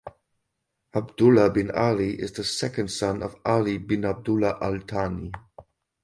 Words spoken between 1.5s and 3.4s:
bin Ali is the second son of